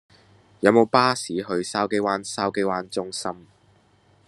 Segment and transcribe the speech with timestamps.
[0.61, 3.45] 有無巴士去筲箕灣筲箕灣中心